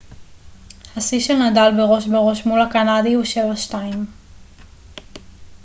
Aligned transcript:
השיא 0.97 1.19
של 1.19 1.33
נדאל 1.35 1.77
בראש 1.77 2.07
בראש 2.07 2.45
מול 2.45 2.61
הקנדי 2.61 3.13
הוא 3.13 3.23
7-2 3.71 3.75